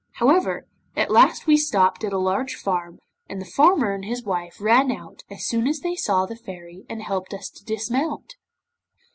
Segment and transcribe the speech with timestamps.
[0.13, 2.97] However, at last we stopped at a large farm,
[3.29, 6.85] and the farmer and his wife ran out as soon as they saw the Fairy,
[6.89, 8.33] and helped us to dismount.